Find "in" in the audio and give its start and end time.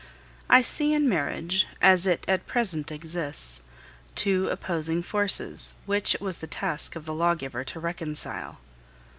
0.93-1.07